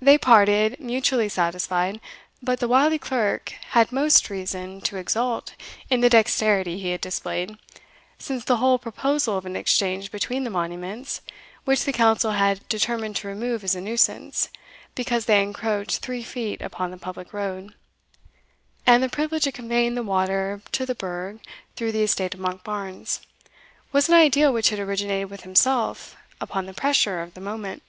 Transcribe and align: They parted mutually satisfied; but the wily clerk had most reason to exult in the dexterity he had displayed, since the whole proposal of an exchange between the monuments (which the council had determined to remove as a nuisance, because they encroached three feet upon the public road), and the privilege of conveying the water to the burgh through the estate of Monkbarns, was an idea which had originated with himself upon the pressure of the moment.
They 0.00 0.16
parted 0.16 0.80
mutually 0.80 1.28
satisfied; 1.28 2.00
but 2.42 2.60
the 2.60 2.66
wily 2.68 2.98
clerk 2.98 3.50
had 3.72 3.92
most 3.92 4.30
reason 4.30 4.80
to 4.80 4.96
exult 4.96 5.52
in 5.90 6.00
the 6.00 6.08
dexterity 6.08 6.78
he 6.78 6.92
had 6.92 7.02
displayed, 7.02 7.58
since 8.18 8.42
the 8.42 8.56
whole 8.56 8.78
proposal 8.78 9.36
of 9.36 9.44
an 9.44 9.56
exchange 9.56 10.10
between 10.10 10.44
the 10.44 10.48
monuments 10.48 11.20
(which 11.66 11.84
the 11.84 11.92
council 11.92 12.30
had 12.32 12.66
determined 12.70 13.16
to 13.16 13.28
remove 13.28 13.62
as 13.62 13.74
a 13.74 13.82
nuisance, 13.82 14.48
because 14.94 15.26
they 15.26 15.42
encroached 15.42 15.98
three 15.98 16.22
feet 16.22 16.62
upon 16.62 16.90
the 16.90 16.96
public 16.96 17.34
road), 17.34 17.74
and 18.86 19.02
the 19.02 19.10
privilege 19.10 19.46
of 19.46 19.52
conveying 19.52 19.94
the 19.94 20.02
water 20.02 20.62
to 20.72 20.86
the 20.86 20.94
burgh 20.94 21.38
through 21.76 21.92
the 21.92 22.02
estate 22.04 22.32
of 22.32 22.40
Monkbarns, 22.40 23.20
was 23.92 24.08
an 24.08 24.14
idea 24.14 24.50
which 24.50 24.70
had 24.70 24.78
originated 24.78 25.28
with 25.28 25.42
himself 25.42 26.16
upon 26.40 26.64
the 26.64 26.72
pressure 26.72 27.20
of 27.20 27.34
the 27.34 27.42
moment. 27.42 27.82